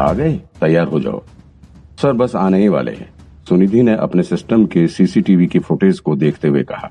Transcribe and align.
आ 0.00 0.12
गए, 0.12 0.32
तैयार 0.60 0.86
हो 0.86 1.00
जाओ। 1.00 1.22
सर, 2.02 2.12
बस 2.12 2.34
आने 2.36 2.58
ही 2.58 2.68
वाले 2.68 2.92
हैं। 2.92 3.08
सुनिधि 3.48 3.82
ने 3.82 3.94
अपने 3.96 4.22
सिस्टम 4.22 4.66
के 4.66 4.86
सीसीटीवी 4.88 5.46
की 5.46 5.58
फुटेज 5.58 6.00
को 6.00 6.14
देखते 6.16 6.48
हुए 6.48 6.62
कहा। 6.62 6.90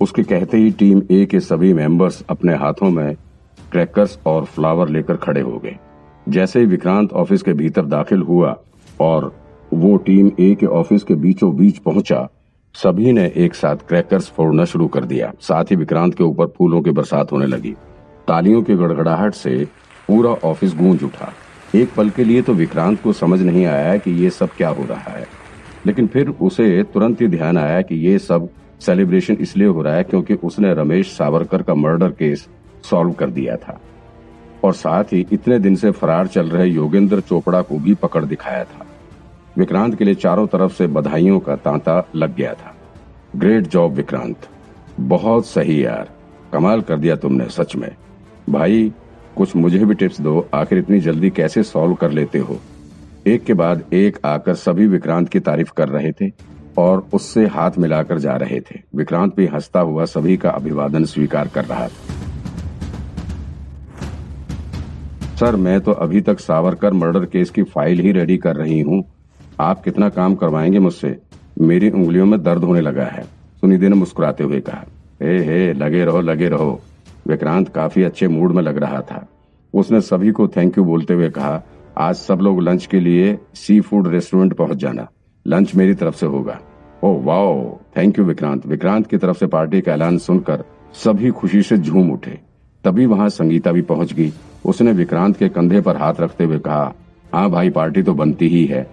उसके 0.00 0.22
कहते 0.22 0.56
ही 0.56 0.70
टीम 0.70 1.02
ए 1.10 1.24
के 1.26 1.40
सभी 1.40 1.72
मेंबर्स 1.74 2.22
अपने 2.30 2.54
हाथों 2.54 2.90
में 2.90 3.16
क्रैकर्स 3.72 4.18
और 4.26 4.44
फ्लावर 4.44 4.88
लेकर 4.88 5.16
खड़े 5.16 5.40
हो 5.40 5.58
गए। 5.58 5.76
जैसे 6.28 6.60
ही 6.60 6.66
विक्रांत 6.66 7.12
ऑफ़िस 7.12 7.42
के 7.42 7.52
भीतर 7.52 7.84
दाखिल 7.84 8.22
हुआ 8.22 8.56
और 9.00 9.32
वो 9.72 9.96
टीम 9.96 10.30
ए 10.40 10.54
के 10.54 10.66
ऑफ़िस 10.66 11.02
के 11.02 11.14
बीचों 11.14 11.54
बीच 11.56 11.78
पहुँचा, 11.78 12.28
सभी 12.74 13.12
ने 13.12 13.32
एक 13.36 13.54
साथ 13.54 13.76
क्रैकर्स 13.88 14.28
फोड़ना 14.28 14.64
शुरू 14.64 14.86
कर 14.88 15.04
दिया। 15.04 15.32
साथ 15.40 15.64
ही 15.64 15.76
विक्रांत 15.76 16.14
के 16.14 16.24
ऊपर 16.24 16.46
फूलों 16.48 16.82
की 16.82 16.90
बरसात 16.90 17.32
होने 17.32 17.46
लगी। 17.46 17.74
तालियों 18.28 18.62
की 18.62 18.74
गड़गड़ाहट 18.74 19.34
से 19.34 19.56
पूरा 20.08 20.30
ऑफ़िस 20.44 20.74
गूंज 20.74 21.04
उठा। 21.04 21.32
एक 21.76 21.94
पल 21.96 22.10
के 22.10 22.24
लिए 22.24 22.42
तो 22.42 22.52
विक्रांत 22.52 23.02
को 23.02 23.12
समझ 23.12 23.42
नहीं 23.42 23.66
आया 23.66 23.96
कि 23.96 24.10
ये 24.10 24.30
सब 24.30 24.48
क्या 24.56 24.68
हो 24.68 24.84
रहा 24.84 25.10
है। 25.10 25.26
लेकिन 25.86 26.06
फिर 26.06 26.28
उसे 26.28 26.82
तुरंत 26.82 27.20
ही 27.20 27.28
ध्यान 27.28 27.58
आया 27.58 27.82
कि 27.82 27.94
ये 27.94 28.18
सब 28.18 28.48
सेलिब्रेशन 28.80 29.34
इसलिए 29.34 29.66
हो 29.66 29.82
रहा 29.82 29.94
है 29.94 30.02
क्योंकि 30.02 30.34
उसने 30.34 30.74
रमेश 30.74 31.06
सावरकर 31.06 31.62
का 31.62 31.74
मर्डर 31.74 32.08
केस 32.08 32.48
सॉल्व 32.90 33.12
कर 33.12 33.30
दिया 33.30 33.56
था। 33.56 33.80
और 34.64 34.72
साथ 34.72 35.04
ही 35.04 35.26
इतने 35.32 35.58
दिन 35.58 35.76
से 35.76 35.90
फरार 35.90 36.26
चल 36.26 36.46
रहे 36.46 36.66
योगेंद्र 36.66 37.20
चोपड़ा 37.20 37.62
को 37.62 37.78
भी 37.78 37.94
पकड़ 37.94 38.24
दिखाया 38.24 38.64
था। 38.64 38.86
विक्रांत 39.58 39.94
के 39.94 40.04
लिए 40.04 40.14
चारों 40.14 40.46
तरफ़ 40.46 40.72
से 40.72 40.86
बधाइयों 40.86 41.40
का 41.40 41.56
तांता 41.56 42.08
लग 42.14 42.36
गया 42.36 42.54
था। 42.54 42.74
Great 43.36 43.66
job 43.66 43.92
Vikrant. 43.92 44.36
बहुत 45.00 45.46
सही 45.46 45.84
यार। 45.84 46.08
कमाल 46.52 46.80
कर 46.80 46.98
दिया 46.98 47.16
तुमने, 47.16 47.48
सच 47.48 47.76
में। 47.76 47.94
भाई 48.50 48.92
कुछ 49.36 49.56
मुझे 49.56 49.84
भी 49.84 49.94
टिप्स 49.94 50.20
दो, 50.20 50.48
आखिर 50.54 50.78
इतनी 50.78 51.00
जल्दी 51.00 51.30
कैसे 51.30 51.62
सॉल्व 51.62 51.94
कर 51.94 52.10
लेते 52.10 52.38
हो? 52.38 52.58
एक 53.26 53.44
के 53.44 53.54
बाद 53.54 53.84
एक 53.92 54.18
आकर 54.24 54.54
सभी 54.54 54.86
विक्रांत 54.86 55.28
की 55.28 55.40
तारीफ़ 55.40 55.72
कर 55.76 55.88
रहे 55.88 56.12
थे 56.12 56.32
और 56.78 57.06
उससे 57.14 57.46
हाथ 57.46 57.70
मिलाकर 57.78 58.18
जा 58.18 58.32
रहे 58.32 58.60
थे। 58.60 58.80
विक्रांत 58.96 59.36
भी 59.36 59.46
हंसता 59.46 59.80
हुआ 59.80 60.04
सभी 60.04 60.36
का 60.36 60.50
अभिवादन 60.50 61.04
स्वीकार 61.04 61.48
कर 61.48 61.64
रहा 61.64 61.88
था। 61.88 62.14
सर, 65.36 65.56
मैं 65.56 65.80
तो 65.80 65.92
अभी 65.92 66.20
तक 66.20 66.40
सावरकर 66.40 66.92
मर्डर 66.92 67.24
केस 67.24 67.50
की 67.50 67.62
फ़ाइल 67.62 67.98
ही 67.98 68.12
रेडी 68.12 68.36
कर 68.36 68.56
रही 68.56 68.80
हूँ। 68.80 69.04
आप 69.60 69.82
कितना 69.82 70.08
काम 70.08 70.34
करवाएँगे 70.34 70.78
मुझसे? 70.78 71.18
मेरी 71.60 71.90
उंगलियों 71.90 72.26
में 72.26 72.42
दर्द 72.42 72.64
होने 72.64 72.80
लगा 72.80 73.04
है। 73.04 73.22
सुनिधि 73.60 73.88
ने 73.88 73.94
मुस्कुराते 73.94 74.44
हुए 74.44 74.60
कहा, 74.60 74.84
हे 75.22 75.38
हे, 75.44 75.72
लगे 75.72 76.04
रहो 76.04 76.20
लगे 76.20 76.48
रहो। 76.48 76.80
विक्रांत 77.26 77.68
काफ़ी 77.68 78.02
अच्छे 78.02 78.28
मूड 78.28 78.52
में 78.52 78.62
लग 78.62 78.78
रहा 78.78 79.00
था। 79.00 79.28
उसने 79.74 80.00
सभी 80.00 80.30
को 80.30 80.48
थैंक 80.48 80.78
यू 80.78 80.84
बोलते 80.84 81.14
हुए 81.14 81.30
कहा, 81.30 81.62
आज 81.98 82.14
सब 82.14 82.38
लोग 82.40 82.62
लंच 82.62 82.86
के 82.86 83.00
लिए 83.00 83.38
सी 83.54 83.80
फ़ूड 83.80 84.08
रेस्टोरेंट 84.08 84.54
पहुँच 84.54 84.76
जाना। 84.76 85.08
लंच 85.46 85.74
मेरी 85.74 85.94
तरफ़ 85.94 86.16
से 86.16 86.26
होगा। 86.26 86.60
ओ 87.04 87.20
wow 87.20 87.78
thank 87.96 88.18
you 88.18 88.24
Vikrant. 88.24 88.66
Vikrant 88.66 89.06
की 89.06 89.16
तरफ़ 89.16 89.38
से 89.38 89.46
पार्टी 89.46 89.80
का 89.80 89.92
ऐलान 89.92 90.18
सुनकर 90.18 90.64
सभी 90.92 91.30
खुशी 91.30 91.62
से 91.62 91.78
झूम 91.78 92.10
उठे। 92.10 92.38
तभी 92.84 93.06
वहाँ 93.06 93.28
संगीता 93.28 93.72
भी 93.72 93.82
पहुँच 93.82 94.12
गई। 94.12 94.32
उसने 94.66 94.92
विक्रांत 94.92 95.36
के 95.36 95.48
कंधे 95.48 95.80
पर 95.80 95.96
हाथ 95.96 96.14
रखते 96.20 96.44
हुए 96.44 96.58
कहा 96.58 96.94
हाँ 97.32 97.50
भाई, 97.50 97.70
पार्टी 97.70 98.02
तो 98.02 98.14
बनती 98.14 98.48
ही 98.48 98.64
है। 98.66 98.90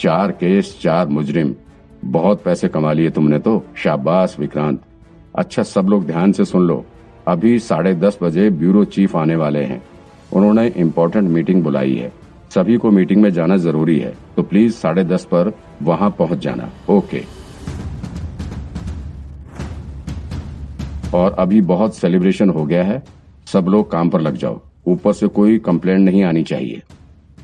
चार 0.00 0.30
केस 0.32 0.78
चार 0.82 1.08
मुजरिम। 1.08 1.54
बहुत 2.04 2.42
पैसे 2.42 2.68
कमा 2.68 2.92
लिए 2.92 3.10
तुमने 3.10 3.38
तो। 3.38 3.64
शाबाश 3.76 4.36
विक्रांत। 4.40 4.80
अच्छा 5.34 5.62
सब 5.62 5.86
लोग 5.86 6.06
ध्यान 6.06 6.32
से 6.32 6.44
सुन 6.44 6.62
लो। 6.62 6.84
अभी 7.28 7.58
साढ़े 7.58 7.94
दस 7.94 8.18
बजे 8.22 8.50
ब्यूरो 8.50 8.84
चीफ 8.84 9.16
आने 9.16 9.36
वाले 9.36 9.62
हैं। 9.64 9.82
उन्होंने 10.32 10.66
इम्पोर्टेंट 10.66 11.28
मीटिंग 11.30 11.62
बुलाई 11.62 11.94
है। 11.94 12.12
सभी 12.54 12.76
को 12.76 12.90
मीटिंग 12.90 13.22
में 13.22 13.30
जाना 13.30 13.56
ज़रूरी 13.56 13.98
है। 13.98 14.14
तो 14.36 14.42
प्लीज़ 14.42 14.72
साढ़े 14.72 15.04
दस 15.04 15.24
पर 15.24 15.52
वहाँ 15.82 16.10
पहुँच 16.18 16.38
जाना। 16.38 16.70
ओके 16.90 17.22
और 21.14 21.32
अभी 21.32 21.60
बहुत 21.60 21.96
सेलिब्रेशन 21.96 22.50
हो 22.50 22.64
गया 22.64 22.84
है। 22.84 23.02
सब 23.46 23.66
लोग 23.68 23.90
काम 23.90 24.10
पर 24.10 24.20
लग 24.20 24.36
जाओ। 24.36 24.60
ऊपर 24.86 25.12
से 25.12 25.26
कोई 25.26 25.58
कंप्लेंट 25.58 26.00
नहीं 26.00 26.22
आनी 26.24 26.42
चाहिए। 26.42 26.82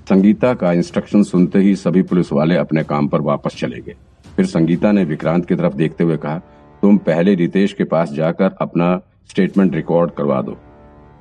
संगीता 0.08 0.54
का 0.54 0.72
इंस्ट्रक्शन 0.72 1.22
सुनते 1.22 1.58
ही 1.58 1.74
सभी 1.76 2.02
पुलिस 2.02 2.32
वाले 2.32 2.56
अपने 2.56 2.82
काम 2.84 3.08
पर 3.08 3.20
वापस 3.20 3.56
चले 3.58 3.80
गए। 3.80 3.94
फिर 4.36 4.46
संगीता 4.46 4.92
ने 4.92 5.04
विक्रांत 5.04 5.46
की 5.46 5.54
तरफ़ 5.54 5.74
देखते 5.74 6.04
हुए 6.04 6.16
कहा, 6.16 6.38
तुम 6.82 6.96
पहले 6.98 7.34
रितेश 7.34 7.72
के 7.72 7.84
पास 7.84 8.12
जाकर 8.12 8.56
अपना 8.60 9.00
स्टेटमेंट 9.30 9.74
रिकॉर्ड 9.74 10.10
करवा 10.10 10.42
दो। 10.42 10.56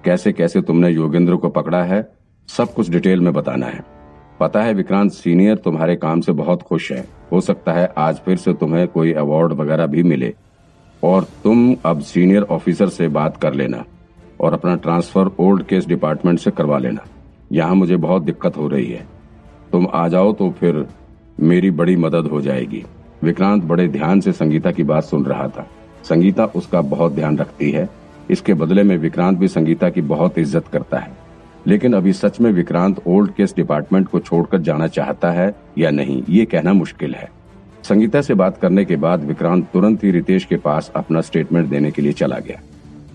कैसे 0.05 0.31
कैसे 0.33 0.61
तुमने 0.61 0.89
योगेंद्र 0.89 1.35
को 1.35 1.49
पकड़ा 1.49 1.83
है, 1.83 2.11
सब 2.47 2.73
कुछ 2.73 2.89
डिटेल 2.89 3.21
में 3.21 3.33
बताना 3.33 3.65
है। 3.65 3.83
पता 4.39 4.61
है 4.61 4.73
विक्रांत 4.73 5.11
सीनियर 5.11 5.55
तुम्हारे 5.55 5.95
काम 5.95 6.21
से 6.21 6.31
बहुत 6.31 6.61
खुश 6.61 6.91
है। 6.91 7.07
हो 7.31 7.41
सकता 7.41 7.73
है 7.73 7.93
आज 7.97 8.15
फिर 8.15 8.37
से 8.37 8.53
तुम्हें 8.53 8.87
कोई 8.87 9.13
अवार्ड 9.13 9.53
वगैरह 9.53 9.87
भी 9.87 10.03
मिले। 10.03 10.33
और 11.03 11.23
तुम 11.43 11.75
अब 11.85 11.99
सीनियर 11.99 12.43
ऑफिसर 12.43 12.89
से 12.89 13.07
बात 13.07 13.37
कर 13.37 13.53
लेना 13.53 13.83
और 14.41 14.53
अपना 14.53 14.75
ट्रांसफ़र 14.75 15.31
ओल्ड 15.39 15.63
केस 15.63 15.87
डिपार्टमेंट 15.87 16.39
से 16.39 16.51
करवा 16.51 16.77
लेना। 16.77 17.05
यहाँ 17.51 17.75
मुझे 17.75 17.97
बहुत 17.97 18.23
दिक्कत 18.23 18.57
हो 18.57 18.67
रही 18.67 18.91
है। 18.91 19.07
तुम 19.71 19.87
आ 19.93 20.07
जाओ 20.07 20.33
तो 20.33 20.49
फिर 20.49 20.85
मेरी 21.39 21.71
बड़ी 21.71 21.95
मदद 21.95 22.27
हो 22.27 22.41
जाएगी। 22.41 22.83
विक्रांत 23.23 23.63
बड़े 23.63 23.87
ध्यान 23.87 24.19
से 24.19 24.31
संगीता 24.31 24.71
की 24.71 24.83
बात 24.83 25.03
सुन 25.03 25.25
रहा 25.25 25.47
था। 25.47 25.67
संगीता 26.03 26.45
उसका 26.45 26.81
बहुत 26.81 27.13
ध्यान 27.13 27.37
रखती 27.37 27.71
है। 27.71 27.98
इसके 28.29 28.53
बदले 28.53 28.83
में 28.83 28.97
विक्रांत 28.97 29.37
भी 29.37 29.47
संगीता 29.47 29.89
की 29.89 30.01
बहुत 30.03 30.37
इज़्ज़त 30.37 30.67
करता 30.67 30.99
है। 30.99 31.11
लेकिन 31.67 31.93
अभी 31.93 32.13
सच 32.13 32.39
में 32.41 32.51
विक्रांत 32.51 33.01
ओल्ड 33.07 33.31
केस 33.31 33.53
डिपार्टमेंट 33.55 34.07
को 34.07 34.19
छोड़कर 34.19 34.61
जाना 34.61 34.87
चाहता 34.87 35.31
है 35.31 35.53
या 35.77 35.91
नहीं, 35.91 36.23
ये 36.29 36.45
कहना 36.45 36.73
मुश्किल 36.73 37.15
है। 37.15 37.29
संगीता 37.83 38.21
से 38.21 38.33
बात 38.33 38.57
करने 38.57 38.85
के 38.85 38.95
बाद 38.95 39.23
विक्रांत 39.23 39.67
तुरंत 39.73 40.03
ही 40.03 40.11
रितेश 40.11 40.45
के 40.45 40.57
पास 40.57 40.91
अपना 40.95 41.21
स्टेटमेंट 41.21 41.67
देने 41.69 41.91
के 41.91 42.01
लिए 42.01 42.11
चला 42.13 42.39
गया। 42.39 42.59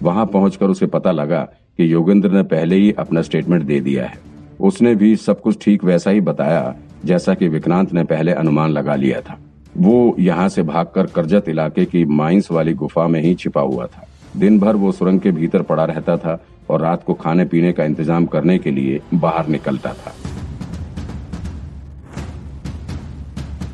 वहाँ 0.03 0.27
पहुंचकर 0.27 0.67
उसे 0.67 0.87
पता 0.87 1.11
लगा 1.13 1.41
कि 1.79 1.93
योगेंद्र 1.93 2.31
ने 2.31 2.43
पहले 2.43 2.77
ही 2.77 2.93
अपना 2.93 3.23
स्टेटमेंट 3.23 3.63
दे 3.63 3.81
दिया 3.81 4.07
है। 4.07 4.19
उसने 4.61 4.95
भी 4.95 5.15
सब 5.17 5.41
कुछ 5.41 5.59
ठीक 5.65 5.85
वैसा 5.85 6.11
ही 6.11 6.21
बताया, 6.21 6.75
जैसा 7.05 7.35
कि 7.35 7.49
विक्रांत 7.49 7.93
ने 7.93 8.05
पहले 8.05 8.33
अनुमान 8.33 8.71
लगा 8.71 8.95
लिया 8.95 9.21
था। 9.21 9.39
वो 9.77 10.15
यहाँ 10.19 10.49
से 10.49 10.63
भागकर 10.63 11.07
करजत 11.07 11.49
इलाके 11.49 11.85
की 11.85 12.05
माइंस 12.05 12.51
वाली 12.51 12.73
गुफा 12.75 13.07
में 13.09 13.21
ही 13.21 13.35
छिपा 13.35 13.61
हुआ 13.61 13.87
था। 13.87 14.07
दिन 14.37 14.59
भर 14.59 14.77
वो 14.77 14.93
सुरंग 14.93 15.21
के 15.21 15.31
भीतर 15.31 15.63
पड़ा 15.63 15.85
रहता 15.85 16.17
था 16.17 16.39
और 16.71 16.81
रात 16.81 17.03
को 17.05 17.15
खाने 17.15 17.45
पीने 17.45 17.73
का 17.73 17.85
इंतज़ाम 17.85 18.27
करने 18.27 18.59
के 18.59 18.71
लिए 18.71 19.01
बाहर 19.15 19.49
निकलता 19.49 19.93
था। 19.93 20.15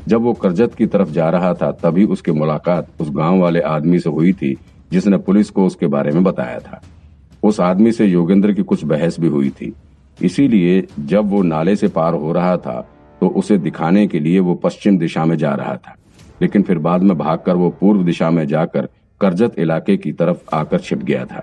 जब 0.09 0.23
वो 0.23 0.33
करजत 0.33 0.75
की 0.75 0.87
तरफ़ 0.87 1.11
जा 1.11 1.29
रहा 1.31 1.53
था, 1.55 1.71
तभी 1.73 2.05
उसकी 2.07 2.33
मुलाकात 2.33 2.89
उस 3.01 3.11
गाँव 3.11 3.39
वाले 3.39 3.61
आदमी 3.63 3.99
से 3.99 4.11
हुई 4.11 4.33
थी, 4.33 4.57
जिसने 4.93 5.17
पुलिस 5.19 5.51
को 5.51 5.67
उसके 5.67 5.87
बारे 5.87 6.13
में 6.13 6.23
बताया 6.25 6.59
था। 6.59 6.81
उस 7.43 7.61
आदमी 7.61 7.93
से 7.93 8.07
योगेंद्र 8.07 8.53
की 8.53 8.63
कुछ 8.63 8.85
बहस 8.85 9.21
भी 9.21 9.29
हुई 9.29 9.51
थी। 9.51 9.73
इसीलिए 10.19 10.87
जब 11.01 11.31
वो 11.31 11.43
नाले 11.43 11.77
से 11.77 11.89
पार 11.89 12.15
हो 12.15 12.33
रहा 12.33 12.57
था 12.57 12.81
तो 13.21 13.29
उसे 13.29 13.57
दिखाने 13.59 14.07
के 14.07 14.21
लिए 14.21 14.41
वो 14.41 14.55
पश्चिम 14.55 14.99
दिशा 14.99 15.25
में 15.25 15.37
जा 15.37 15.55
रहा 15.55 15.77
था। 15.77 15.95
लेकिन 16.43 16.63
फिर 16.63 16.79
बाद 16.79 17.03
में 17.03 17.17
भागकर 17.19 17.57
वो 17.57 17.71
पूर्व 17.71 18.03
दिशा 18.05 18.31
में 18.31 18.47
जाकर 18.47 18.89
करजत 19.21 19.59
इलाके 19.59 19.97
की 19.97 20.13
तरफ़ 20.13 20.43
आकर 20.55 20.79
छिप 20.79 20.99
गया 20.99 21.25
था। 21.25 21.43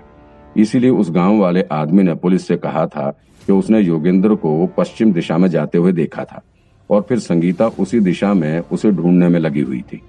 इसीलिए 0.56 0.90
उस 0.90 1.10
गाँव 1.10 1.38
वाले 1.38 1.62
आदमी 1.72 2.02
ने 2.02 2.14
पुलिस 2.14 2.46
से 2.46 2.56
कहा 2.56 2.86
था 2.86 3.10
कि 3.46 3.52
उसने 3.52 3.80
योगेंद्र 3.80 4.34
को 4.34 4.66
पश्चिम 4.66 5.12
दिशा 5.12 5.38
में 5.38 5.48
जाते 5.48 5.78
हुए 5.78 5.92
देखा 5.92 6.24
था 6.24 6.42
और 6.90 7.02
फिर 7.02 7.18
संगीता 7.18 7.66
उसी 7.66 8.00
दिशा 8.00 8.34
में 8.34 8.60
उसे 8.60 8.90
ढूँढने 8.90 9.28
में 9.28 9.40
लगी 9.40 9.60
हुई 9.60 9.80
थी। 9.80 10.02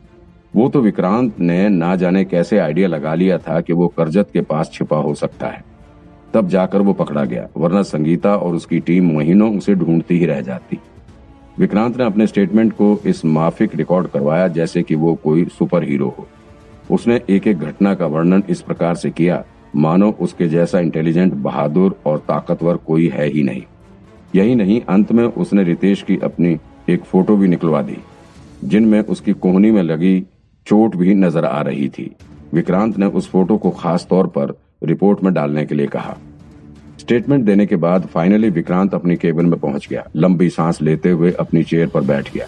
वो 0.55 0.69
तो 0.69 0.81
विक्रांत 0.81 1.39
ने 1.39 1.69
ना 1.69 1.95
जाने 1.95 2.25
कैसे 2.25 2.57
आइडिया 2.57 2.87
लगा 2.87 3.13
लिया 3.13 3.37
था 3.37 3.61
कि 3.61 3.73
वो 3.73 3.87
करजत 3.87 4.29
के 4.33 4.41
पास 4.41 4.71
छिपा 4.73 4.97
हो 4.97 5.13
सकता 5.13 5.47
है। 5.47 5.63
तब 6.33 6.47
जाकर 6.47 6.81
वो 6.81 6.93
पकड़ा 6.93 7.25
गया, 7.25 7.47
वरना 7.57 7.81
संगीता 7.81 8.35
और 8.35 8.55
उसकी 8.55 8.79
टीम 8.79 9.11
महीनों 9.17 9.57
उसे 9.57 9.75
ढूंढती 9.75 10.19
ही 10.19 10.25
रह 10.25 10.41
जाती। 10.41 10.79
विक्रांत 11.59 11.97
ने 11.97 12.03
अपने 12.03 12.27
स्टेटमेंट 12.27 12.73
को 12.73 12.99
इस 13.05 13.25
माफिक 13.25 13.75
रिकॉर्ड 13.75 14.07
करवाया 14.07 14.47
जैसे 14.47 14.83
कि 14.83 14.95
वो 14.95 15.15
कोई 15.15 15.45
सुपर 15.45 15.83
हीरो 15.83 16.15
हो। 16.19 16.27
उसने 16.91 17.19
एक 17.29 17.47
एक 17.47 17.59
घटना 17.59 17.93
का 17.95 18.05
वर्णन 18.05 18.43
इस 18.49 18.61
प्रकार 18.61 18.95
से 18.95 19.09
किया, 19.11 19.43
मानो 19.75 20.09
उसके 20.19 20.47
जैसा 20.47 20.79
इंटेलिजेंट 20.79 21.33
बहादुर 21.33 21.99
और 22.05 22.17
ताकतवर 22.19 22.77
कोई 22.77 23.07
है 23.07 23.27
ही 23.27 23.43
नहीं। 23.43 23.63
यही 24.35 24.55
नहीं, 24.55 24.81
अंत 24.81 25.11
में 25.11 25.23
उसने 25.23 25.63
रितेश 25.63 26.01
की 26.01 26.17
अपनी 26.17 26.57
एक 26.89 27.03
फ़ोटो 27.03 27.35
भी 27.37 27.47
निकलवा 27.47 27.81
दी, 27.81 27.97
जिनमें 28.63 28.99
उसकी 29.01 29.33
कोहनी 29.35 29.71
में 29.71 29.81
लगी 29.83 30.19
चोट 30.67 30.95
भी 30.95 31.13
नज़र 31.15 31.45
आ 31.45 31.61
रही 31.61 31.87
थी। 31.89 32.11
विक्रांत 32.53 32.97
ने 32.97 33.05
उस 33.05 33.29
फ़ोटो 33.29 33.57
को 33.57 33.69
खास 33.71 34.07
तौर 34.09 34.27
पर 34.27 34.57
रिपोर्ट 34.83 35.23
में 35.23 35.33
डालने 35.33 35.65
के 35.65 35.75
लिए 35.75 35.87
कहा। 35.87 36.17
स्टेटमेंट 36.99 37.45
देने 37.45 37.65
के 37.65 37.75
बाद 37.75 38.05
फाइनली 38.05 38.49
विक्रांत 38.49 38.93
अपनी 38.93 39.15
केबिन 39.15 39.45
में 39.45 39.59
पहुँच 39.59 39.87
गया, 39.89 40.03
लंबी 40.15 40.49
सांस 40.49 40.81
लेते 40.81 41.11
हुए 41.11 41.31
अपनी 41.31 41.63
चेयर 41.63 41.87
पर 41.87 42.01
बैठ 42.03 42.33
गया। 42.33 42.45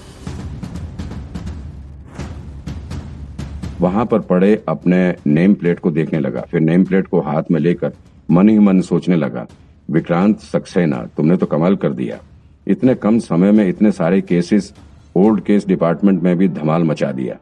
वहाँ 3.81 4.05
पर 4.05 4.19
पड़े 4.21 4.63
अपने 4.69 4.97
नेम 5.27 5.53
प्लेट 5.53 5.79
को 5.79 5.91
देखने 5.91 6.19
लगा। 6.19 6.41
फिर 6.41 6.61
नेम 6.61 6.83
प्लेट 6.85 7.07
को 7.07 7.21
हाथ 7.21 7.51
में 7.51 7.59
लेकर 7.59 7.93
मन 8.29 8.49
ही 8.49 8.59
मन 8.59 8.81
सोचने 8.81 9.15
लगा, 9.15 9.45
विक्रांत 9.89 10.39
सक्सेना, 10.41 10.97
तुमने 11.17 11.37
तो 11.37 11.45
कमाल 11.47 11.75
कर 11.75 11.93
दिया। 11.93 12.19
इतने 12.67 12.95
कम 12.95 13.19
समय 13.19 13.51
में 13.51 13.67
इतने 13.67 13.91
सारे 13.93 14.21
केसेस 14.23 14.73
ओल्ड 15.15 15.43
केस 15.43 15.67
डिपार्टमेंट 15.67 16.21
में 16.23 16.35
भी 16.37 16.47
धमाल 16.49 16.83
मचा 16.83 17.11
दिया। 17.11 17.37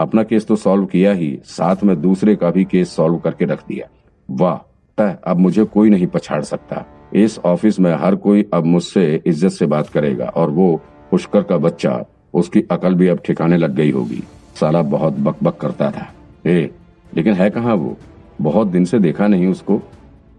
अपना 0.00 0.22
केस 0.22 0.46
तो 0.46 0.56
सॉल्व 0.56 0.84
किया 0.86 1.12
ही, 1.12 1.38
साथ 1.46 1.84
में 1.84 2.00
दूसरे 2.00 2.34
का 2.36 2.50
भी 2.50 2.64
केस 2.66 2.96
सॉल्व 2.96 3.18
करके 3.18 3.44
रख 3.44 3.66
दिया। 3.68 3.88
वाह 4.28 4.72
अब 4.98 5.38
मुझे 5.38 5.64
कोई 5.66 5.90
नहीं 5.90 6.06
पछाड़ 6.06 6.42
सकता। 6.44 6.84
इस 7.14 7.38
ऑफ़िस 7.40 7.78
में 7.80 7.92
हर 7.94 8.14
कोई 8.16 8.44
अब 8.54 8.64
मुझसे 8.64 9.22
इज़्ज़त 9.26 9.52
से 9.52 9.66
बात 9.66 9.88
करेगा 9.88 10.26
और 10.26 10.50
वो 10.50 10.74
पुष्कर 11.10 11.42
का 11.42 11.56
बच्चा, 11.58 12.04
उसकी 12.34 12.62
अकल 12.70 12.94
भी 12.94 13.08
अब 13.08 13.20
ठिकाने 13.24 13.56
लग 13.56 13.74
गई 13.74 13.90
होगी। 13.90 14.22
साला 14.60 14.82
बहुत 14.82 15.12
बकबक 15.12 15.56
करता 15.56 15.90
था। 15.90 16.12
ए, 16.46 16.70
लेकिन 17.16 17.34
है 17.34 17.50
कहाँ 17.50 17.74
वो? 17.74 17.96
बहुत 18.40 18.68
दिन 18.68 18.84
से 18.84 18.98
देखा 18.98 19.26
नहीं 19.26 19.46
उसको। 19.46 19.82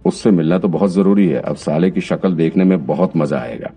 उससे 0.06 0.32
मिलना 0.32 0.58
तो 0.58 0.68
बहुत 0.68 0.92
ज़रूरी 0.92 1.28
है। 1.28 1.40
अब 1.40 1.56
साले 1.56 1.92
की 1.92 2.02
शक्ल 2.02 2.34
देखने 2.34 2.64
में 2.64 2.86
बहुत 2.86 3.18
मज़ा 3.18 3.40
आएगा। 3.40 3.72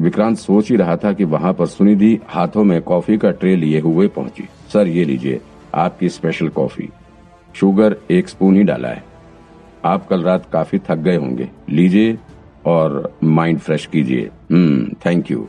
विक्रांत 0.00 0.36
सोच 0.36 0.70
ही 0.70 0.76
रहा 0.76 0.96
था 0.96 1.12
कि 1.12 1.24
वहाँ 1.24 1.52
पर 1.52 1.66
सुनिधि 1.66 2.18
हाथों 2.28 2.64
में 2.64 2.82
कॉफ़ी 2.82 3.18
का 3.18 3.30
ट्रे 3.30 3.56
लिए 3.56 3.80
हुए 3.80 4.08
पहुँची। 4.08 4.48
सर, 4.72 4.86
ये 4.86 5.04
लीजिए, 5.04 5.40
आपकी 5.74 6.08
स्पेशल 6.08 6.48
कॉफ़ी। 6.48 6.88
शुगर 7.54 7.96
एक 8.10 8.28
स्पून 8.28 8.56
ही 8.56 8.62
डाला 8.62 8.88
है। 8.88 9.04
आप 9.84 10.06
कल 10.06 10.22
रात 10.22 10.46
काफ़ी 10.52 10.78
थक 10.78 10.96
गए 10.96 11.16
होंगे। 11.16 11.48
लीजिए 11.70 12.18
और 12.66 13.16
माइंड 13.24 13.58
फ्रेश 13.58 13.86
कीजिए। 13.86 14.30
हम्म 14.50 14.88
थैंक 15.06 15.30
यू। 15.30 15.46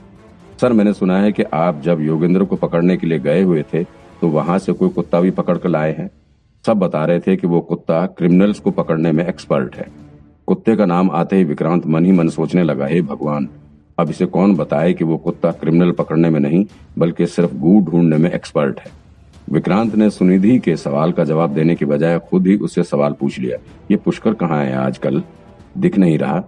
सर, 0.61 0.73
मैंने 0.73 0.93
सुना 0.93 1.19
है 1.19 1.31
कि 1.31 1.43
आप 1.43 1.81
जब 1.81 2.01
योगेंद्र 2.01 2.43
को 2.43 2.55
पकड़ने 2.55 2.97
के 2.97 3.07
लिए 3.07 3.19
गए 3.19 3.41
हुए 3.41 3.63
थे 3.73 3.83
तो 4.23 4.27
वहाँ 4.29 4.57
से 4.59 4.73
कोई 4.73 4.89
कुत्ता 4.89 5.19
भी 5.21 5.31
पकड़ 5.31 5.57
कर 5.57 5.69
लाए 5.69 5.91
हैं। 5.93 6.09
सब 6.65 6.77
बता 6.77 7.03
रहे 7.05 7.19
थे 7.19 7.35
कि 7.35 7.47
वो 7.47 7.59
कुत्ता 7.61 8.05
क्रिमिनल्स 8.07 8.59
को 8.59 8.71
पकड़ने 8.71 9.11
में 9.11 9.25
एक्सपर्ट 9.27 9.75
है। 9.75 9.87
कुत्ते 10.47 10.75
का 10.75 10.85
नाम 10.85 11.11
आते 11.11 11.35
ही 11.35 11.43
विक्रांत 11.43 11.87
मन 11.87 12.05
ही 12.05 12.11
मन 12.11 12.29
सोचने 12.29 12.63
लगा, 12.63 12.85
हे 12.85 13.01
भगवान, 13.01 13.47
अब 13.97 14.09
इसे 14.09 14.25
कौन 14.25 14.55
बताए 14.55 14.93
कि 14.93 15.03
वो 15.03 15.17
कुत्ता 15.17 15.51
क्रिमिनल 15.51 15.91
पकड़ने 15.91 16.29
में 16.29 16.39
नहीं, 16.39 16.65
बल्कि 16.97 17.27
सिर्फ़ 17.27 17.55
गू 17.55 17.79
ढूँढने 17.81 18.17
में 18.17 18.31
एक्सपर्ट 18.31 18.79
है? 18.79 18.91
विक्रांत 19.51 19.95
ने 19.95 20.09
सुनिधि 20.09 20.57
के 20.59 20.75
सवाल 20.77 21.11
का 21.11 21.23
जवाब 21.23 21.53
देने 21.53 21.75
के 21.75 21.85
बजाय 21.85 22.19
खुद 22.19 22.47
ही 22.47 22.55
उससे 22.57 22.83
सवाल 22.83 23.13
पूछ 23.13 23.39
लिया, 23.39 23.57
ये 23.91 23.97
पुष्कर 23.97 24.33
कहाँ 24.33 24.63
है 24.65 24.75
आजकल? 24.75 25.23
दिख 25.77 25.97
नहीं 25.97 26.17
रहा। 26.17 26.43